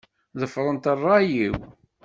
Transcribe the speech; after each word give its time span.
Ḍefṛemt 0.41 0.85
ṛṛay-iw. 0.97 1.55